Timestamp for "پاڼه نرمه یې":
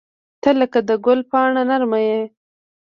1.31-2.21